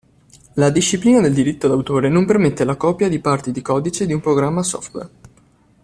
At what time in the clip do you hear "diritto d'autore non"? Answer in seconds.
1.31-2.25